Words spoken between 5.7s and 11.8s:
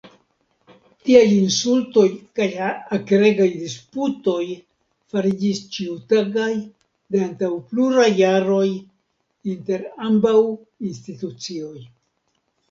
ĉiutagaj de antaŭ pluraj jaroj inter ambaŭ institucioj.